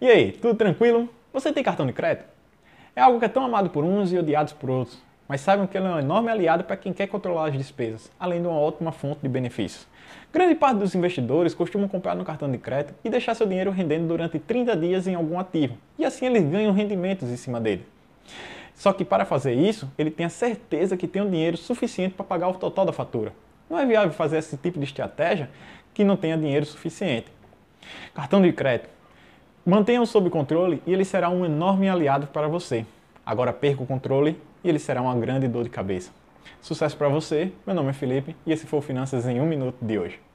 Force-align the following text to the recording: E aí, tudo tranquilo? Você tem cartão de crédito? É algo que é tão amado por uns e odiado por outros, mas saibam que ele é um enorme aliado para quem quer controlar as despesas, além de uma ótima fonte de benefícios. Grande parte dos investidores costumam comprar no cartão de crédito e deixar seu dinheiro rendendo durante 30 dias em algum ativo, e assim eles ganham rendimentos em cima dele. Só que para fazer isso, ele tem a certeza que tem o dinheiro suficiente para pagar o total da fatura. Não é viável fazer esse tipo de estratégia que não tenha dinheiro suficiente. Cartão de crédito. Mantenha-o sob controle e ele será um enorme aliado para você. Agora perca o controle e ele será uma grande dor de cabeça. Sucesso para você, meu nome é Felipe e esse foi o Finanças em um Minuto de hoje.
E 0.00 0.08
aí, 0.08 0.32
tudo 0.32 0.54
tranquilo? 0.54 1.10
Você 1.30 1.52
tem 1.52 1.62
cartão 1.62 1.86
de 1.86 1.92
crédito? 1.92 2.24
É 2.96 3.02
algo 3.02 3.18
que 3.18 3.26
é 3.26 3.28
tão 3.28 3.44
amado 3.44 3.68
por 3.68 3.84
uns 3.84 4.10
e 4.10 4.16
odiado 4.16 4.54
por 4.54 4.70
outros, 4.70 4.98
mas 5.28 5.42
saibam 5.42 5.66
que 5.66 5.76
ele 5.76 5.86
é 5.86 5.90
um 5.90 5.98
enorme 5.98 6.30
aliado 6.30 6.64
para 6.64 6.74
quem 6.74 6.90
quer 6.90 7.06
controlar 7.06 7.48
as 7.48 7.52
despesas, 7.52 8.10
além 8.18 8.40
de 8.40 8.48
uma 8.48 8.58
ótima 8.58 8.92
fonte 8.92 9.20
de 9.20 9.28
benefícios. 9.28 9.86
Grande 10.32 10.54
parte 10.54 10.78
dos 10.78 10.94
investidores 10.94 11.52
costumam 11.52 11.86
comprar 11.86 12.14
no 12.14 12.24
cartão 12.24 12.50
de 12.50 12.56
crédito 12.56 12.94
e 13.04 13.10
deixar 13.10 13.34
seu 13.34 13.46
dinheiro 13.46 13.70
rendendo 13.70 14.08
durante 14.08 14.38
30 14.38 14.74
dias 14.74 15.06
em 15.06 15.14
algum 15.14 15.38
ativo, 15.38 15.76
e 15.98 16.04
assim 16.06 16.24
eles 16.24 16.44
ganham 16.44 16.72
rendimentos 16.72 17.28
em 17.28 17.36
cima 17.36 17.60
dele. 17.60 17.86
Só 18.74 18.94
que 18.94 19.04
para 19.04 19.26
fazer 19.26 19.52
isso, 19.52 19.86
ele 19.98 20.10
tem 20.10 20.24
a 20.24 20.30
certeza 20.30 20.96
que 20.96 21.06
tem 21.06 21.20
o 21.20 21.28
dinheiro 21.28 21.58
suficiente 21.58 22.14
para 22.14 22.24
pagar 22.24 22.48
o 22.48 22.54
total 22.54 22.86
da 22.86 22.92
fatura. 22.94 23.34
Não 23.68 23.78
é 23.78 23.84
viável 23.84 24.12
fazer 24.12 24.38
esse 24.38 24.56
tipo 24.56 24.78
de 24.78 24.86
estratégia 24.86 25.50
que 25.92 26.04
não 26.04 26.16
tenha 26.16 26.38
dinheiro 26.38 26.64
suficiente. 26.64 27.26
Cartão 28.14 28.40
de 28.40 28.50
crédito. 28.50 28.99
Mantenha-o 29.64 30.06
sob 30.06 30.30
controle 30.30 30.82
e 30.86 30.92
ele 30.92 31.04
será 31.04 31.28
um 31.28 31.44
enorme 31.44 31.88
aliado 31.88 32.26
para 32.28 32.48
você. 32.48 32.86
Agora 33.24 33.52
perca 33.52 33.82
o 33.82 33.86
controle 33.86 34.40
e 34.64 34.68
ele 34.68 34.78
será 34.78 35.02
uma 35.02 35.14
grande 35.14 35.46
dor 35.46 35.64
de 35.64 35.70
cabeça. 35.70 36.10
Sucesso 36.62 36.96
para 36.96 37.08
você, 37.08 37.52
meu 37.66 37.74
nome 37.74 37.90
é 37.90 37.92
Felipe 37.92 38.34
e 38.46 38.52
esse 38.52 38.66
foi 38.66 38.78
o 38.78 38.82
Finanças 38.82 39.26
em 39.26 39.38
um 39.38 39.46
Minuto 39.46 39.76
de 39.82 39.98
hoje. 39.98 40.29